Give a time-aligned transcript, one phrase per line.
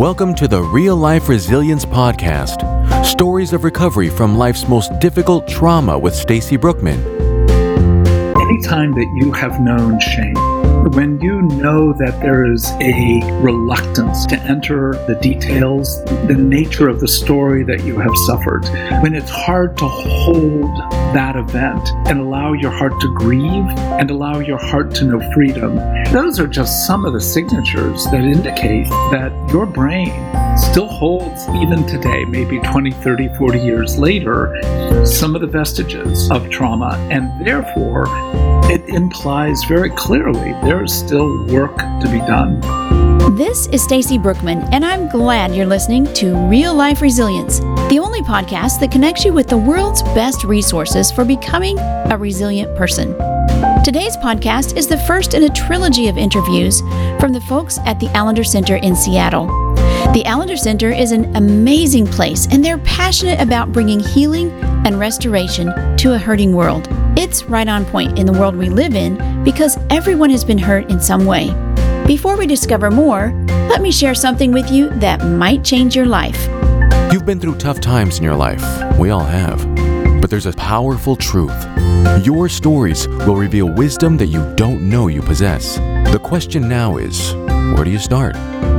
[0.00, 2.64] Welcome to the Real Life Resilience Podcast
[3.04, 6.98] stories of recovery from life's most difficult trauma with Stacy Brookman.
[7.50, 10.32] Anytime that you have known shame,
[10.88, 17.00] when you know that there is a reluctance to enter the details, the nature of
[17.00, 18.64] the story that you have suffered,
[19.02, 20.74] when it's hard to hold
[21.14, 23.66] that event and allow your heart to grieve
[24.00, 25.76] and allow your heart to know freedom,
[26.12, 30.10] those are just some of the signatures that indicate that your brain
[30.60, 34.60] still holds, even today, maybe 20, 30, 40 years later,
[35.04, 36.96] some of the vestiges of trauma.
[37.10, 38.04] And therefore,
[38.70, 42.60] it implies very clearly there's still work to be done.
[43.36, 48.20] This is Stacy Brookman, and I'm glad you're listening to Real Life Resilience, the only
[48.22, 53.16] podcast that connects you with the world's best resources for becoming a resilient person.
[53.82, 56.80] Today's podcast is the first in a trilogy of interviews
[57.18, 59.48] from the folks at the Allender Center in Seattle.
[60.12, 64.50] The Allender Center is an amazing place, and they're passionate about bringing healing
[64.84, 66.88] and restoration to a hurting world.
[67.16, 70.90] It's right on point in the world we live in because everyone has been hurt
[70.90, 71.54] in some way.
[72.08, 73.32] Before we discover more,
[73.68, 76.48] let me share something with you that might change your life.
[77.12, 78.64] You've been through tough times in your life.
[78.98, 79.64] We all have.
[80.20, 81.54] But there's a powerful truth.
[82.24, 85.76] Your stories will reveal wisdom that you don't know you possess.
[86.10, 87.32] The question now is
[87.74, 88.34] where do you start?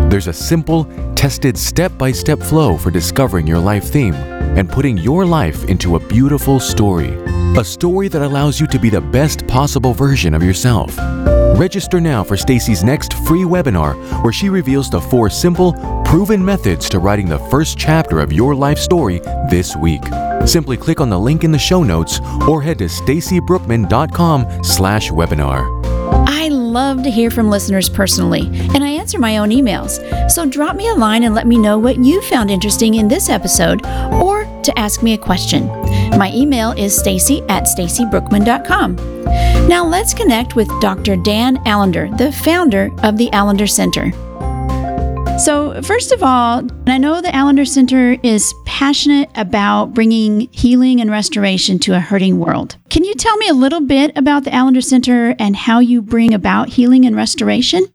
[0.10, 4.98] There's a simple, tested step by step flow for discovering your life theme and putting
[4.98, 7.14] your life into a beautiful story.
[7.58, 10.98] A story that allows you to be the best possible version of yourself.
[11.58, 15.74] Register now for Stacy's next free webinar where she reveals the four simple,
[16.06, 19.20] proven methods to writing the first chapter of your life story
[19.50, 20.04] this week.
[20.46, 25.81] Simply click on the link in the show notes or head to stacybrookman.com slash webinar.
[26.72, 30.00] Love to hear from listeners personally, and I answer my own emails.
[30.32, 33.30] So drop me a line and let me know what you found interesting in this
[33.30, 33.86] episode
[34.24, 35.68] or to ask me a question.
[36.18, 38.96] My email is stacy at stacybrookman.com.
[39.68, 41.18] Now let's connect with Dr.
[41.18, 44.14] Dan Allender, the founder of the Allender Center.
[45.42, 51.10] So, first of all, I know the Allender Center is passionate about bringing healing and
[51.10, 52.78] restoration to a hurting world.
[52.92, 56.36] Can you tell me a little bit about the Allender Center and how you bring
[56.36, 57.88] about healing and restoration?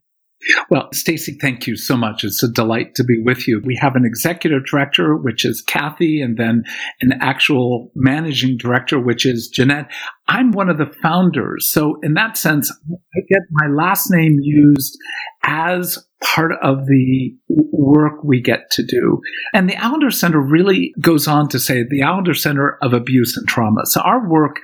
[0.70, 2.22] Well, Stacy, thank you so much.
[2.22, 3.60] It's a delight to be with you.
[3.64, 6.62] We have an executive director, which is Kathy, and then
[7.00, 9.90] an actual managing director, which is Jeanette.
[10.28, 11.70] I'm one of the founders.
[11.70, 14.96] So in that sense, I get my last name used
[15.44, 19.20] as part of the work we get to do.
[19.52, 23.46] And the Allender Center really goes on to say the Allender Center of Abuse and
[23.46, 23.82] Trauma.
[23.84, 24.56] So our work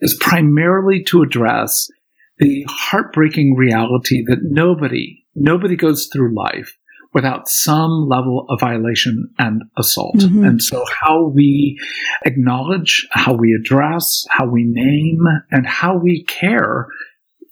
[0.00, 1.88] is primarily to address
[2.38, 6.76] the heartbreaking reality that nobody, nobody goes through life
[7.14, 10.16] without some level of violation and assault.
[10.16, 10.44] Mm-hmm.
[10.44, 11.78] And so how we
[12.24, 16.86] acknowledge, how we address, how we name, and how we care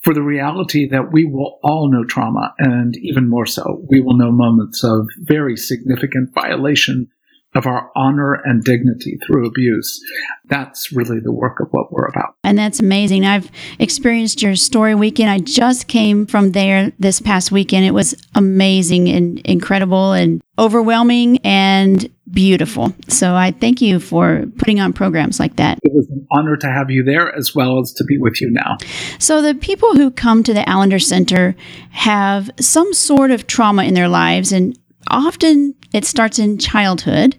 [0.03, 4.17] for the reality that we will all know trauma and even more so, we will
[4.17, 7.09] know moments of very significant violation
[7.57, 10.01] of our honor and dignity through abuse.
[10.45, 12.35] That's really the work of what we're about.
[12.45, 13.25] And that's amazing.
[13.25, 15.31] I've experienced your story weekend.
[15.31, 17.87] I just came from there this past weekend.
[17.87, 22.95] It was amazing and incredible and overwhelming and beautiful.
[23.09, 25.79] So I thank you for putting on programs like that.
[25.83, 28.51] It was an honor to have you there as well as to be with you
[28.51, 28.77] now.
[29.19, 31.57] So the people who come to the Allender Center
[31.91, 34.79] have some sort of trauma in their lives and
[35.09, 37.37] often it starts in childhood.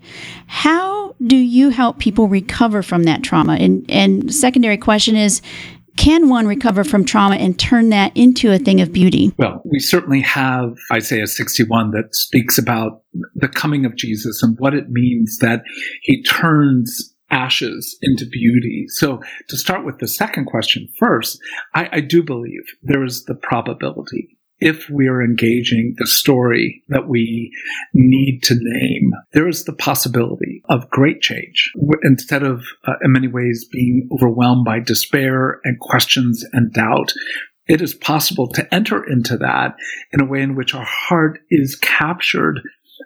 [0.47, 3.53] How do you help people recover from that trauma?
[3.53, 5.41] And and secondary question is
[5.97, 9.33] can one recover from trauma and turn that into a thing of beauty?
[9.37, 13.01] Well, we certainly have Isaiah 61 that speaks about
[13.33, 15.63] the coming of Jesus and what it means that
[16.03, 18.85] he turns ashes into beauty.
[18.87, 21.39] So to start with the second question first,
[21.73, 27.07] I, I do believe there is the probability if we are engaging the story that
[27.07, 27.51] we
[27.93, 31.71] need to name, there is the possibility of great change.
[32.03, 37.13] Instead of, uh, in many ways, being overwhelmed by despair and questions and doubt,
[37.67, 39.75] it is possible to enter into that
[40.11, 42.59] in a way in which our heart is captured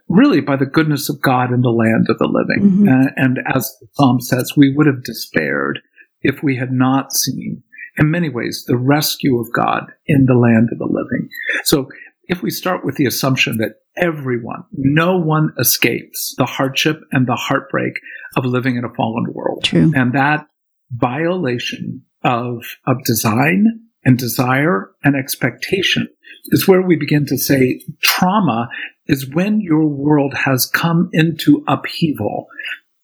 [0.07, 2.71] really by the goodness of God in the land of the living.
[2.71, 2.87] Mm-hmm.
[2.87, 5.79] Uh, and as the psalm says, we would have despaired
[6.21, 7.63] if we had not seen
[7.97, 11.29] in many ways, the rescue of God in the land of the living.
[11.63, 11.87] So
[12.27, 17.35] if we start with the assumption that everyone, no one escapes the hardship and the
[17.35, 17.93] heartbreak
[18.37, 19.63] of living in a fallen world.
[19.65, 19.91] True.
[19.95, 20.47] And that
[20.91, 23.65] violation of, of design
[24.05, 26.07] and desire and expectation
[26.47, 28.69] is where we begin to say trauma
[29.07, 32.47] is when your world has come into upheaval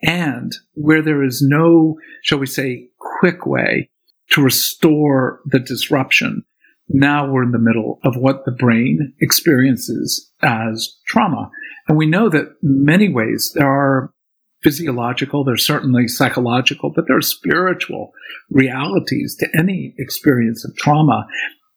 [0.01, 2.87] and where there is no, shall we say,
[3.19, 3.89] quick way
[4.31, 6.44] to restore the disruption.
[6.89, 11.50] Now we're in the middle of what the brain experiences as trauma.
[11.88, 14.13] And we know that in many ways there are
[14.63, 18.12] physiological, there's certainly psychological, but there are spiritual
[18.50, 21.27] realities to any experience of trauma.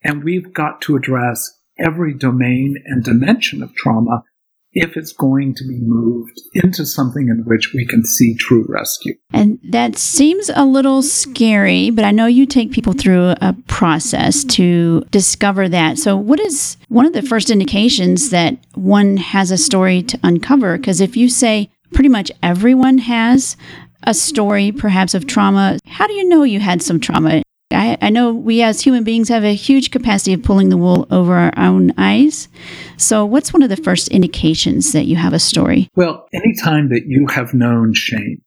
[0.02, 4.22] And we've got to address every domain and dimension of trauma
[4.72, 9.14] if it's going to be moved into something in which we can see true rescue.
[9.32, 14.44] And that seems a little scary, but I know you take people through a process
[14.44, 15.98] to discover that.
[15.98, 20.76] So, what is one of the first indications that one has a story to uncover?
[20.76, 23.56] Because if you say pretty much everyone has
[24.04, 27.42] a story, perhaps of trauma, how do you know you had some trauma?
[27.72, 31.06] I, I, know we as human beings have a huge capacity of pulling the wool
[31.10, 32.48] over our own eyes.
[32.96, 35.88] So, what's one of the first indications that you have a story?
[35.94, 38.42] Well, anytime that you have known shame,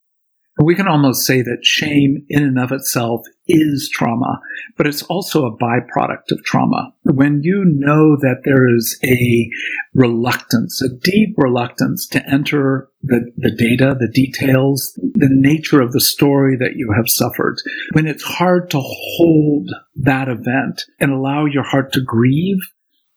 [0.58, 4.40] we can almost say that shame in and of itself is trauma,
[4.78, 6.94] but it's also a byproduct of trauma.
[7.04, 9.50] When you know that there is a
[9.96, 16.02] reluctance, a deep reluctance to enter the, the data, the details, the nature of the
[16.02, 17.58] story that you have suffered,
[17.94, 22.60] when it's hard to hold that event and allow your heart to grieve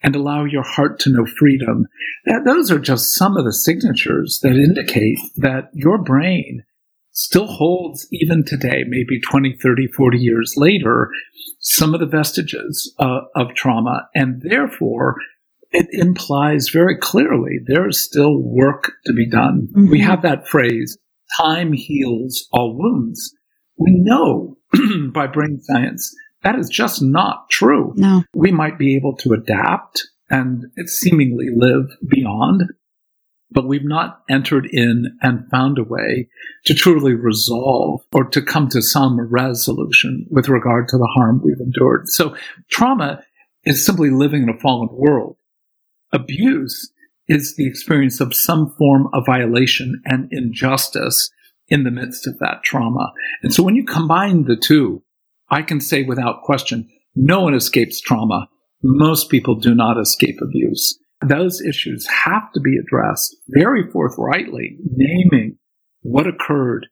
[0.02, 1.86] and allow your heart to know freedom,
[2.46, 6.64] those are just some of the signatures that indicate that your brain
[7.16, 11.10] still holds even today, maybe 20, 30, 40 years later,
[11.58, 14.08] some of the vestiges uh, of trauma.
[14.14, 15.16] And therefore,
[15.72, 19.68] it implies very clearly there is still work to be done.
[19.72, 19.90] Mm-hmm.
[19.90, 20.96] We have that phrase,
[21.40, 23.34] time heals all wounds.
[23.78, 24.58] We know
[25.12, 26.14] by brain science
[26.46, 27.92] that is just not true.
[27.96, 28.22] No.
[28.32, 32.72] We might be able to adapt and seemingly live beyond,
[33.50, 36.28] but we've not entered in and found a way
[36.64, 41.60] to truly resolve or to come to some resolution with regard to the harm we've
[41.60, 42.08] endured.
[42.08, 42.36] So
[42.68, 43.22] trauma
[43.64, 45.36] is simply living in a fallen world.
[46.12, 46.92] Abuse
[47.28, 51.30] is the experience of some form of violation and injustice
[51.68, 53.12] in the midst of that trauma.
[53.42, 55.02] And so when you combine the two,
[55.50, 58.48] I can say without question, no one escapes trauma.
[58.82, 65.58] Most people do not escape abuse those issues have to be addressed very forthrightly, naming
[66.02, 66.86] what occurred,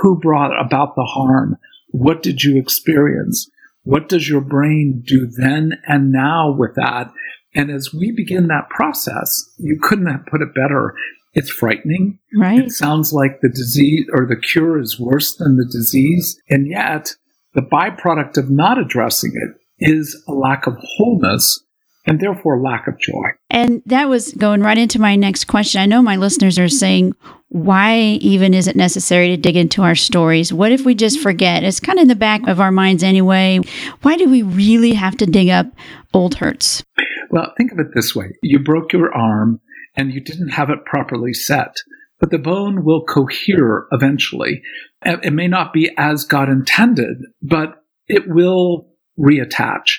[0.00, 1.56] who brought about the harm,
[1.88, 3.50] what did you experience,
[3.82, 7.12] what does your brain do then and now with that.
[7.54, 10.94] And as we begin that process, you couldn't have put it better.
[11.32, 12.18] It's frightening.
[12.36, 12.60] Right.
[12.60, 16.40] It sounds like the disease or the cure is worse than the disease.
[16.48, 17.14] And yet
[17.54, 21.64] the byproduct of not addressing it is a lack of wholeness
[22.10, 23.28] and therefore lack of joy.
[23.50, 25.80] And that was going right into my next question.
[25.80, 27.14] I know my listeners are saying,
[27.50, 30.52] why even is it necessary to dig into our stories?
[30.52, 31.62] What if we just forget?
[31.62, 33.60] It's kind of in the back of our minds anyway.
[34.02, 35.66] Why do we really have to dig up
[36.12, 36.82] old hurts?
[37.30, 39.60] Well, think of it this way you broke your arm
[39.94, 41.76] and you didn't have it properly set.
[42.18, 44.62] But the bone will cohere eventually.
[45.04, 49.98] It may not be as God intended, but it will reattach.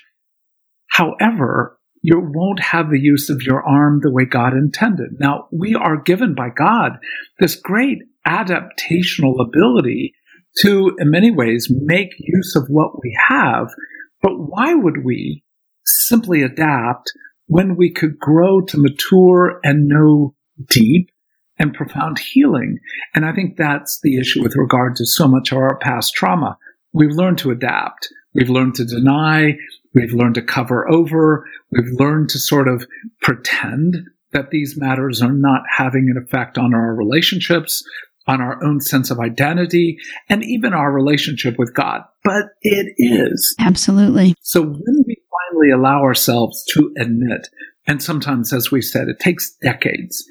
[0.87, 5.19] However, you won't have the use of your arm the way God intended.
[5.19, 6.93] Now, we are given by God
[7.39, 10.13] this great adaptational ability
[10.61, 13.67] to, in many ways, make use of what we have.
[14.21, 15.43] But why would we
[15.85, 17.11] simply adapt
[17.47, 20.35] when we could grow to mature and know
[20.67, 21.09] deep
[21.59, 22.79] and profound healing?
[23.13, 26.57] And I think that's the issue with regard to so much of our past trauma.
[26.93, 28.09] We've learned to adapt.
[28.33, 29.53] We've learned to deny.
[29.93, 31.45] We've learned to cover over.
[31.71, 32.87] We've learned to sort of
[33.21, 33.97] pretend
[34.31, 37.83] that these matters are not having an effect on our relationships,
[38.27, 39.97] on our own sense of identity,
[40.29, 42.01] and even our relationship with God.
[42.23, 43.55] But it is.
[43.59, 44.35] Absolutely.
[44.41, 45.17] So when we
[45.49, 47.49] finally allow ourselves to admit,
[47.87, 50.23] and sometimes, as we said, it takes decades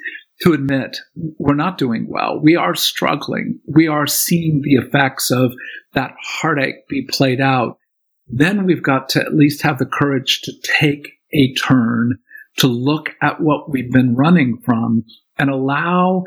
[0.43, 0.99] to admit
[1.39, 2.41] we're not doing well.
[2.41, 3.59] We are struggling.
[3.67, 5.53] We are seeing the effects of
[5.93, 7.77] that heartache be played out
[8.33, 12.19] then we've got to at least have the courage to take a turn
[12.59, 15.05] to look at what we've been running from
[15.39, 16.25] and allow,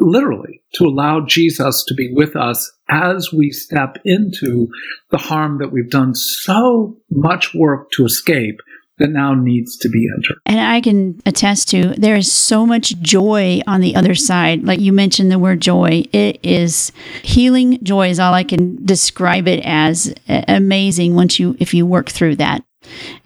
[0.00, 4.68] literally, to allow Jesus to be with us as we step into
[5.10, 8.60] the harm that we've done so much work to escape
[8.98, 10.38] that now needs to be entered.
[10.46, 14.64] And I can attest to there is so much joy on the other side.
[14.64, 16.04] Like you mentioned the word joy.
[16.12, 21.74] It is healing joy is all I can describe it as amazing once you if
[21.74, 22.62] you work through that.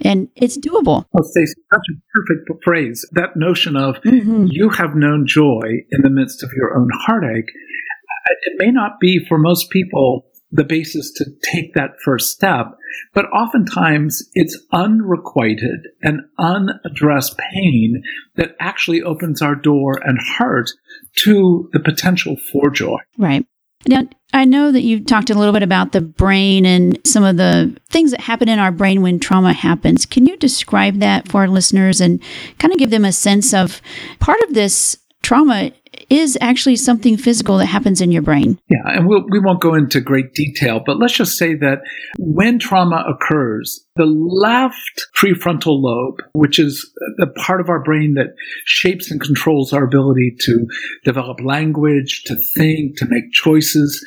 [0.01, 1.05] and it's doable.
[1.17, 3.07] Oh, Stacey, such a perfect phrase.
[3.13, 4.47] That notion of mm-hmm.
[4.49, 7.51] you have known joy in the midst of your own heartache.
[8.43, 12.67] It may not be for most people the basis to take that first step.
[13.15, 18.03] But oftentimes it's unrequited and unaddressed pain
[18.37, 20.71] that actually opens our door and heart
[21.19, 22.99] to the potential for joy.
[23.17, 23.47] Right.
[23.87, 24.03] Now,
[24.35, 27.75] I know that you talked a little bit about the brain and some of the
[27.89, 30.05] things that happen in our brain when trauma happens.
[30.05, 32.21] Can you describe that for our listeners and
[32.59, 33.81] kind of give them a sense of
[34.19, 35.73] part of this trauma
[36.09, 38.59] is actually something physical that happens in your brain.
[38.69, 41.81] Yeah, and we'll, we won't go into great detail, but let's just say that
[42.19, 48.35] when trauma occurs, the left prefrontal lobe, which is the part of our brain that
[48.65, 50.67] shapes and controls our ability to
[51.05, 54.05] develop language, to think, to make choices,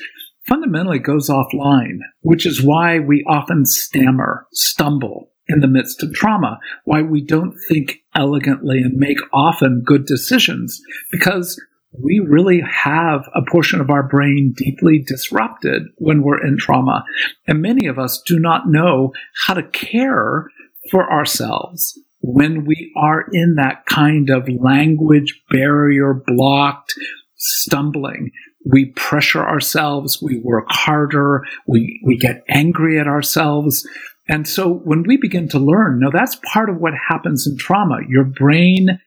[0.48, 6.58] fundamentally goes offline, which is why we often stammer, stumble, in the midst of trauma,
[6.86, 11.62] why we don't think elegantly and make often good decisions, because
[12.02, 17.04] we really have a portion of our brain deeply disrupted when we're in trauma.
[17.48, 19.14] And many of us do not know
[19.46, 20.48] how to care
[20.90, 26.94] for ourselves when we are in that kind of language barrier blocked
[27.36, 28.32] stumbling.
[28.66, 33.88] We pressure ourselves, we work harder, we, we get angry at ourselves.
[34.30, 37.98] And so when we begin to learn, no, that's part of what happens in trauma.
[38.08, 39.02] Your brain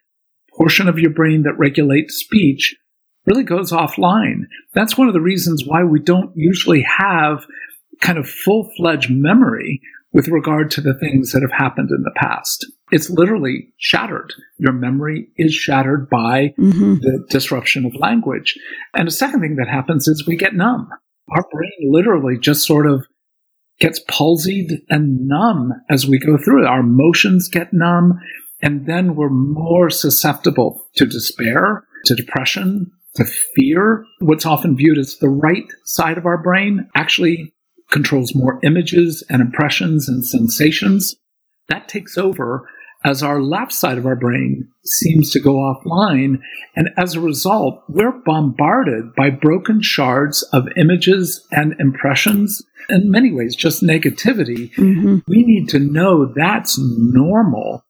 [0.57, 2.75] portion of your brain that regulates speech
[3.27, 4.43] really goes offline.
[4.73, 7.45] That's one of the reasons why we don't usually have
[8.01, 9.81] kind of full fledged memory
[10.13, 12.65] with regard to the things that have happened in the past.
[12.91, 14.33] It's literally shattered.
[14.59, 16.95] Your memory is shattered by mm-hmm.
[16.97, 18.55] the disruption of language.
[18.95, 20.89] And the second thing that happens is we get numb.
[21.31, 23.05] Our brain literally just sort of
[23.81, 26.69] gets palsied and numb as we go through it.
[26.69, 28.19] Our emotions get numb.
[28.67, 34.05] And then we're more susceptible to despair, to depression, to fear.
[34.19, 37.55] What's often viewed as the right side of our brain actually
[37.93, 41.15] controls more images and impressions and sensations.
[41.69, 42.69] That takes over
[43.05, 46.41] as our left side of our brain seems to go offline.
[46.75, 52.65] And as a result, we're bombarded by broken shards of images and impressions.
[52.89, 54.75] In many ways, just negativity.
[54.75, 55.19] Mm-hmm.
[55.29, 57.86] We need to know that's normal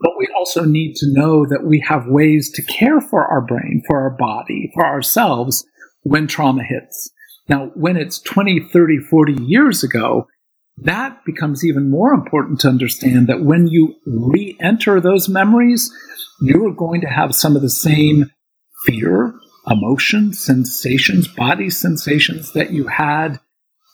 [0.00, 3.82] but we also need to know that we have ways to care for our brain,
[3.86, 5.64] for our body, for ourselves
[6.02, 7.10] when trauma hits.
[7.48, 10.26] Now, when it's 20, 30, 40 years ago,
[10.78, 15.92] that becomes even more important to understand that when you re enter those memories,
[16.40, 18.30] you're going to have some of the same
[18.84, 19.34] fear,
[19.70, 23.38] emotions, sensations, body sensations that you had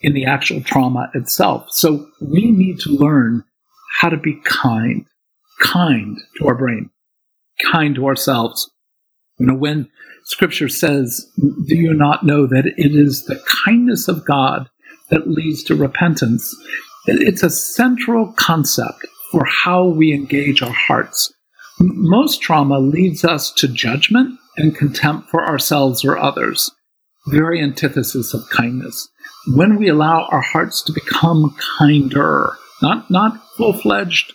[0.01, 1.67] in the actual trauma itself.
[1.71, 3.45] So we need to learn
[4.01, 5.05] how to be kind
[5.61, 6.91] kind to our brain,
[7.73, 8.71] kind to ourselves.
[9.39, 9.89] You know, when
[10.25, 14.69] scripture says, Do you not know that it is the kindness of God
[15.11, 16.55] that leads to repentance?
[17.07, 21.33] It's a central concept for how we engage our hearts.
[21.79, 26.71] Most trauma leads us to judgment and contempt for ourselves or others.
[27.29, 29.09] Very antithesis of kindness.
[29.55, 32.53] When we allow our hearts to become kinder,
[32.83, 34.35] not, not full fledged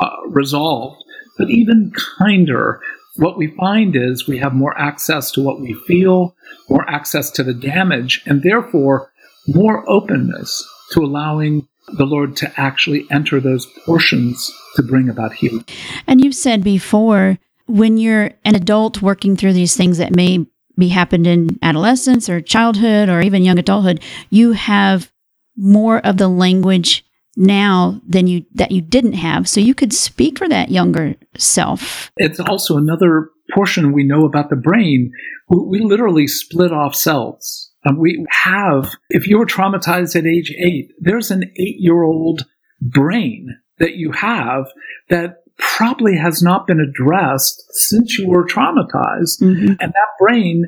[0.00, 1.02] uh, resolved,
[1.38, 2.80] but even kinder.
[3.16, 6.34] What we find is we have more access to what we feel,
[6.68, 9.12] more access to the damage, and therefore
[9.46, 15.64] more openness to allowing the Lord to actually enter those portions to bring about healing.
[16.06, 20.46] And you've said before, when you're an adult working through these things that may
[20.78, 25.12] be happened in adolescence or childhood or even young adulthood, you have
[25.56, 27.04] more of the language
[27.36, 29.48] now than you that you didn't have.
[29.48, 32.10] So you could speak for that younger self.
[32.16, 35.12] It's also another portion we know about the brain.
[35.48, 37.70] We literally split off cells.
[37.88, 42.42] Um, we have if you were traumatized at age eight there's an eight year old
[42.82, 44.66] brain that you have
[45.08, 49.40] that probably has not been addressed since you were traumatized.
[49.40, 49.74] Mm-hmm.
[49.80, 50.64] and that brain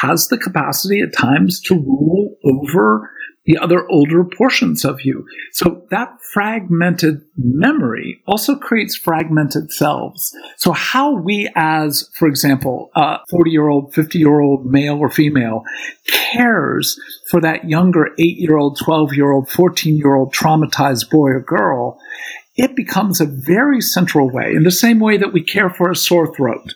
[0.00, 3.10] has the capacity at times to rule over
[3.46, 5.24] the other older portions of you.
[5.52, 10.36] So that fragmented memory also creates fragmented selves.
[10.56, 15.08] So how we as, for example, a 40 year old, 50 year old male or
[15.08, 15.62] female
[16.06, 17.00] cares
[17.30, 21.40] for that younger 8 year old, 12 year old, 14 year old traumatized boy or
[21.40, 21.98] girl,
[22.56, 25.96] it becomes a very central way in the same way that we care for a
[25.96, 26.74] sore throat.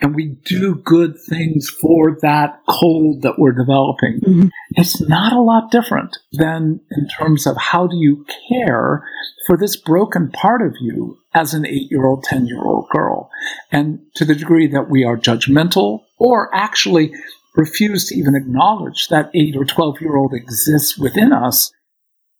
[0.00, 4.48] And we do good things for that cold that we're developing, mm-hmm.
[4.70, 9.04] it's not a lot different than in terms of how do you care
[9.46, 13.30] for this broken part of you as an eight year old, 10 year old girl.
[13.72, 17.12] And to the degree that we are judgmental or actually
[17.54, 21.72] refuse to even acknowledge that eight or 12 year old exists within us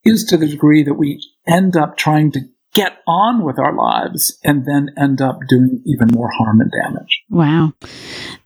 [0.04, 2.40] is to the degree that we end up trying to
[2.76, 7.22] get on with our lives and then end up doing even more harm and damage.
[7.30, 7.72] Wow.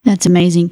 [0.04, 0.70] That's amazing.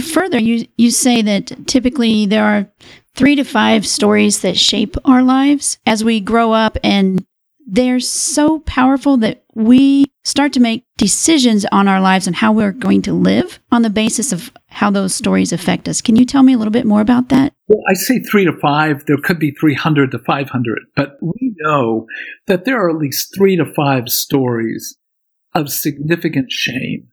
[0.00, 2.70] Further, you, you say that typically there are
[3.16, 7.26] three to five stories that shape our lives as we grow up and
[7.66, 12.72] they're so powerful that we start to make decisions on our lives and how we're
[12.72, 16.00] going to live on the basis of how those stories affect us.
[16.00, 17.52] Can you tell me a little bit more about that?
[17.68, 19.04] Well, I say three to five.
[19.06, 22.06] There could be 300 to 500, but we know
[22.46, 24.96] that there are at least three to five stories
[25.54, 27.08] of significant shame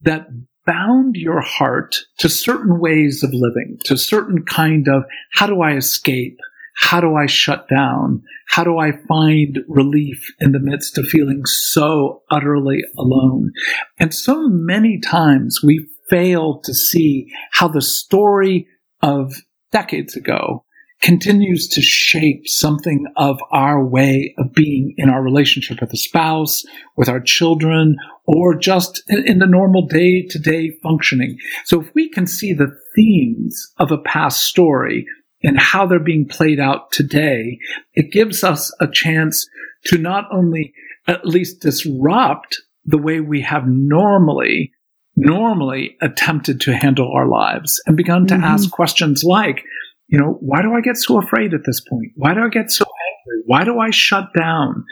[0.00, 0.28] that
[0.66, 5.72] bound your heart to certain ways of living, to certain kind of how do I
[5.72, 6.38] escape?
[6.76, 8.22] How do I shut down?
[8.48, 13.52] How do I find relief in the midst of feeling so utterly alone?
[13.98, 18.66] And so many times we fail to see how the story
[19.02, 19.34] of
[19.70, 20.64] decades ago
[21.00, 26.64] continues to shape something of our way of being in our relationship with a spouse,
[26.96, 31.36] with our children, or just in the normal day to day functioning.
[31.64, 35.04] So if we can see the themes of a past story
[35.44, 37.58] and how they're being played out today,
[37.94, 39.46] it gives us a chance
[39.86, 40.72] to not only
[41.06, 44.72] at least disrupt the way we have normally
[45.16, 48.44] normally attempted to handle our lives and begun to mm-hmm.
[48.44, 49.62] ask questions like,
[50.08, 52.12] you know, why do I get so afraid at this point?
[52.16, 53.42] Why do I get so angry?
[53.46, 54.84] Why do I shut down?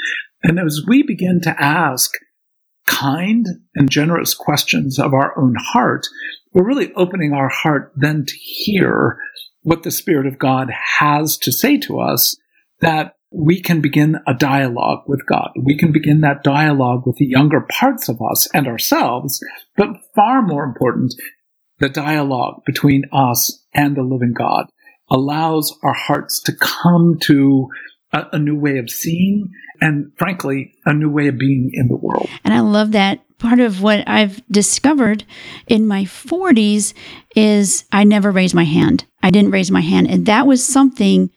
[0.44, 2.12] And as we begin to ask
[2.86, 6.06] kind and generous questions of our own heart,
[6.52, 9.18] we're really opening our heart then to hear
[9.62, 12.36] what the Spirit of God has to say to us
[12.80, 15.50] that we can begin a dialogue with God.
[15.56, 19.42] We can begin that dialogue with the younger parts of us and ourselves,
[19.76, 21.14] but far more important,
[21.78, 24.66] the dialogue between us and the living God
[25.10, 27.68] allows our hearts to come to
[28.12, 29.48] a, a new way of seeing
[29.80, 32.28] and frankly, a new way of being in the world.
[32.44, 35.24] And I love that part of what I've discovered
[35.66, 36.94] in my 40s
[37.34, 39.04] is I never raised my hand.
[39.22, 40.08] I didn't raise my hand.
[40.08, 41.28] And that was something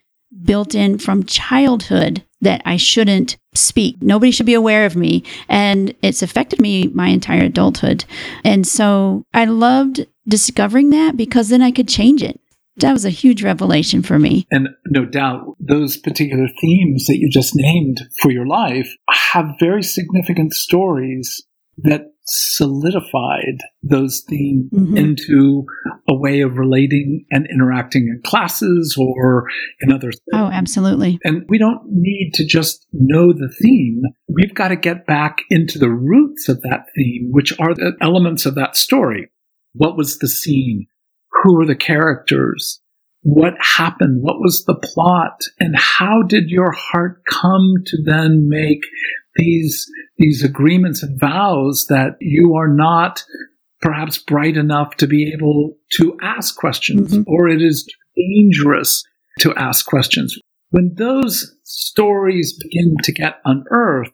[0.44, 4.02] built in from childhood that I shouldn't speak.
[4.02, 5.24] Nobody should be aware of me.
[5.50, 8.06] And it's affected me my entire adulthood.
[8.44, 12.40] And so I loved discovering that because then I could change it.
[12.78, 14.46] That was a huge revelation for me.
[14.52, 19.82] And no doubt, those particular themes that you just named for your life have very
[19.82, 21.42] significant stories
[21.78, 24.98] that solidified those themes mm-hmm.
[24.98, 25.64] into
[26.10, 29.46] a way of relating and interacting in classes or
[29.82, 30.22] in other things.
[30.34, 31.20] Oh, absolutely.
[31.24, 34.02] And we don't need to just know the theme.
[34.28, 38.46] We've got to get back into the roots of that theme, which are the elements
[38.46, 39.30] of that story.
[39.74, 40.88] What was the scene?
[41.44, 42.82] Who were the characters?
[43.22, 44.22] What happened?
[44.22, 45.42] What was the plot?
[45.60, 48.82] And how did your heart come to then make
[49.36, 53.24] these, these agreements and vows that you are not
[53.82, 57.32] perhaps bright enough to be able to ask questions mm-hmm.
[57.32, 59.04] or it is dangerous
[59.40, 60.38] to ask questions.
[60.70, 64.12] When those stories begin to get unearthed,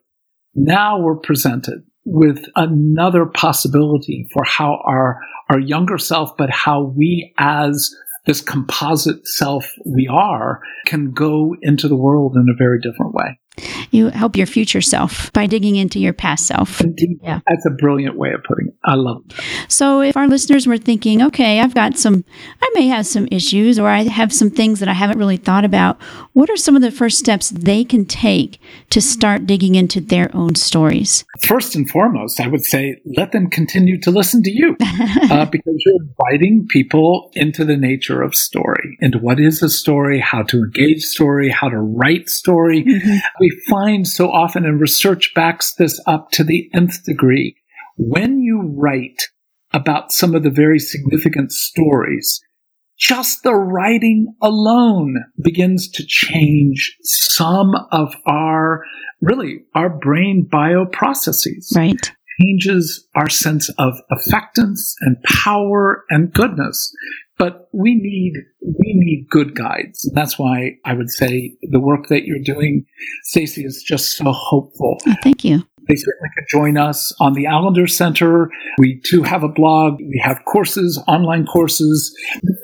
[0.54, 7.32] now we're presented with another possibility for how our, our younger self, but how we
[7.38, 7.94] as
[8.26, 13.38] this composite self we are can go into the world in a very different way.
[13.90, 16.80] You help your future self by digging into your past self.
[16.80, 17.18] Indeed.
[17.22, 17.40] Yeah.
[17.46, 18.74] That's a brilliant way of putting it.
[18.84, 19.34] I love it.
[19.68, 22.24] So, if our listeners were thinking, okay, I've got some,
[22.62, 25.66] I may have some issues or I have some things that I haven't really thought
[25.66, 26.00] about,
[26.32, 30.34] what are some of the first steps they can take to start digging into their
[30.34, 31.24] own stories?
[31.40, 34.76] First and foremost, I would say let them continue to listen to you
[35.30, 40.20] uh, because you're inviting people into the nature of story, into what is a story,
[40.20, 42.84] how to engage story, how to write story.
[42.84, 47.56] Mm-hmm we find so often, and research backs this up to the nth degree,
[47.96, 49.20] when you write
[49.72, 52.40] about some of the very significant stories,
[52.96, 58.84] just the writing alone begins to change some of our,
[59.20, 61.74] really, our brain bioprocesses.
[61.74, 62.12] Right.
[62.40, 66.94] Changes our sense of affectance and power and goodness.
[67.42, 70.04] But we need we need good guides.
[70.04, 72.84] And that's why I would say the work that you're doing,
[73.24, 74.98] Stacy, is just so hopeful.
[75.08, 75.56] Oh, thank you.
[75.88, 78.48] they certainly could join us on the Allender Center.
[78.78, 79.94] We too have a blog.
[79.98, 82.16] We have courses, online courses.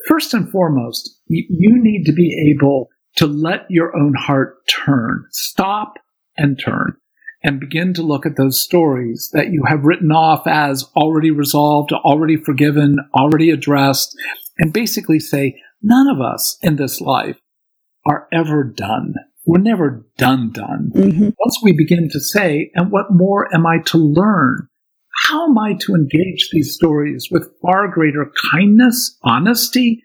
[0.07, 2.87] First and foremost, you need to be able
[3.17, 5.95] to let your own heart turn, stop
[6.37, 6.99] and turn
[7.43, 11.93] and begin to look at those stories that you have written off as already resolved,
[11.93, 14.17] already forgiven, already addressed,
[14.59, 17.39] and basically say, none of us in this life
[18.07, 19.15] are ever done.
[19.47, 20.93] We're never done, done.
[20.95, 21.31] Mm-hmm.
[21.39, 24.69] Once we begin to say, and what more am I to learn?
[25.27, 30.05] How am I to engage these stories with far greater kindness, honesty,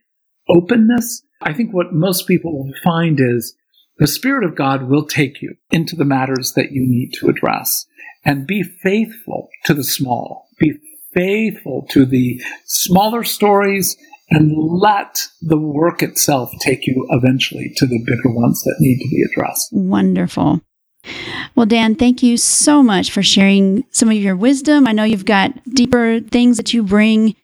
[0.50, 1.24] openness?
[1.42, 3.56] I think what most people will find is
[3.98, 7.86] the Spirit of God will take you into the matters that you need to address
[8.26, 10.48] and be faithful to the small.
[10.58, 10.74] Be
[11.14, 13.98] faithful to the smaller stories
[14.30, 19.10] and let the work itself take you eventually to the bigger ones that need to
[19.10, 19.70] be addressed.
[19.72, 20.62] Wonderful.
[21.56, 24.88] Well, Dan, thank you so much for sharing some of your wisdom.
[24.88, 27.36] I know you've got deeper things that you bring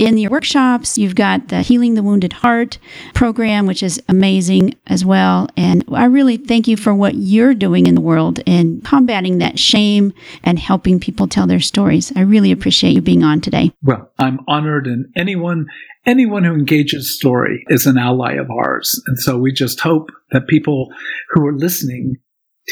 [0.00, 0.96] in your workshops.
[0.96, 2.78] You've got the Healing the Wounded Heart
[3.12, 5.48] program, which is amazing as well.
[5.58, 9.58] And I really thank you for what you're doing in the world and combating that
[9.58, 12.12] shame and helping people tell their stories.
[12.16, 13.72] I really appreciate you being on today.
[13.82, 15.66] Well, I'm honored, and anyone
[16.06, 19.02] anyone who engages story is an ally of ours.
[19.06, 20.88] And so we just hope that people
[21.28, 22.16] who are listening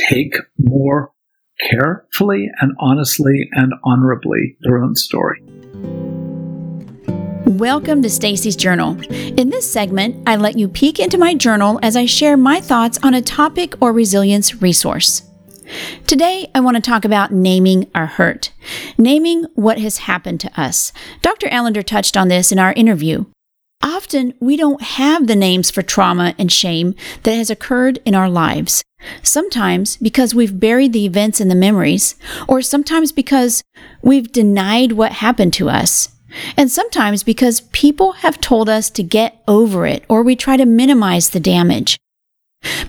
[0.08, 1.12] take more
[1.70, 5.42] carefully and honestly and honorably their own story.
[7.48, 9.02] Welcome to Stacy's Journal.
[9.10, 12.98] In this segment, I let you peek into my journal as I share my thoughts
[13.02, 15.22] on a topic or resilience resource.
[16.06, 18.52] Today, I want to talk about naming our hurt,
[18.98, 20.92] naming what has happened to us.
[21.22, 21.48] Dr.
[21.50, 23.24] Allender touched on this in our interview.
[23.80, 28.28] Often, we don't have the names for trauma and shame that has occurred in our
[28.28, 28.84] lives.
[29.22, 32.14] Sometimes because we've buried the events in the memories,
[32.46, 33.62] or sometimes because
[34.02, 36.10] we've denied what happened to us.
[36.56, 40.66] And sometimes because people have told us to get over it or we try to
[40.66, 41.98] minimize the damage.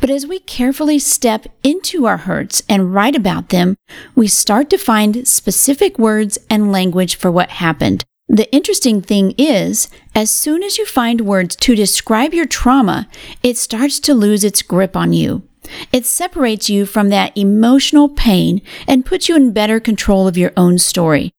[0.02, 3.78] But as we carefully step into our hurts and write about them,
[4.16, 8.04] we start to find specific words and language for what happened.
[8.28, 13.08] The interesting thing is, as soon as you find words to describe your trauma,
[13.42, 15.44] it starts to lose its grip on you.
[15.92, 20.52] It separates you from that emotional pain and puts you in better control of your
[20.58, 21.32] own story.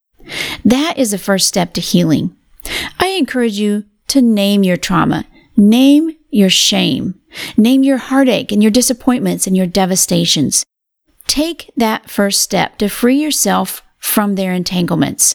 [0.64, 2.37] That is the first step to healing.
[2.99, 7.21] I encourage you to name your trauma, name your shame,
[7.57, 10.64] name your heartache and your disappointments and your devastations.
[11.27, 15.35] Take that first step to free yourself from their entanglements.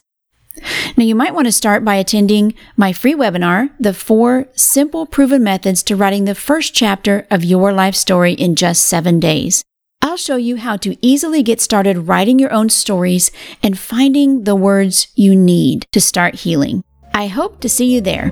[0.96, 5.42] Now, you might want to start by attending my free webinar, The Four Simple Proven
[5.42, 9.62] Methods to Writing the First Chapter of Your Life Story in Just Seven Days.
[10.06, 14.54] I'll show you how to easily get started writing your own stories and finding the
[14.54, 16.84] words you need to start healing.
[17.12, 18.30] I hope to see you there.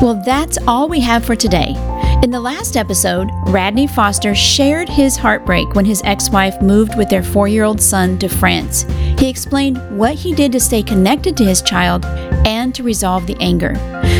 [0.00, 1.74] Well, that's all we have for today.
[2.22, 7.08] In the last episode, Radney Foster shared his heartbreak when his ex wife moved with
[7.08, 8.82] their four year old son to France.
[9.18, 12.04] He explained what he did to stay connected to his child
[12.46, 13.74] and to resolve the anger.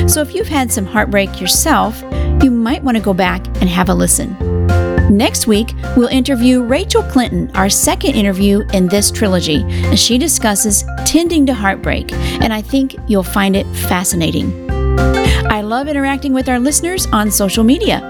[0.09, 2.03] So if you've had some heartbreak yourself,
[2.43, 4.48] you might want to go back and have a listen.
[5.11, 10.85] Next week, we'll interview Rachel Clinton, our second interview in this trilogy, as she discusses
[11.07, 14.69] tending to heartbreak, and I think you'll find it fascinating.
[15.51, 18.01] I love interacting with our listeners on social media.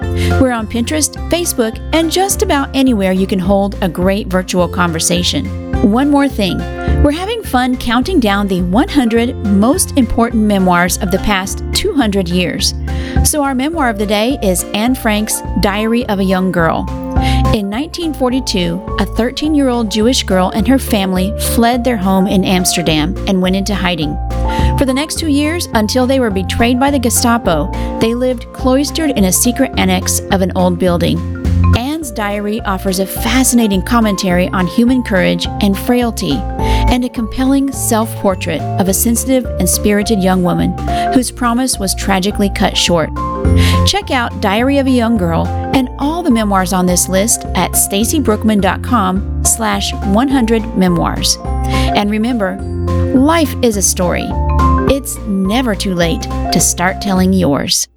[0.41, 5.47] We're on Pinterest, Facebook, and just about anywhere you can hold a great virtual conversation.
[5.93, 6.59] One more thing
[7.05, 12.75] we're having fun counting down the 100 most important memoirs of the past 200 years.
[13.23, 16.81] So, our memoir of the day is Anne Frank's Diary of a Young Girl.
[17.55, 22.45] In 1942, a 13 year old Jewish girl and her family fled their home in
[22.45, 24.17] Amsterdam and went into hiding.
[24.77, 29.11] For the next two years, until they were betrayed by the Gestapo, they lived cloistered
[29.11, 31.38] in a secret annex of an old building.
[31.99, 38.09] Anne's diary offers a fascinating commentary on human courage and frailty, and a compelling self
[38.23, 40.79] portrait of a sensitive and spirited young woman
[41.13, 43.11] whose promise was tragically cut short.
[43.85, 47.73] Check out Diary of a Young Girl and all the memoirs on this list at
[47.73, 51.37] stacybrookman.com slash 100 memoirs.
[51.43, 52.61] And remember,
[53.17, 54.29] life is a story.
[54.89, 57.89] It's never too late to start telling yours.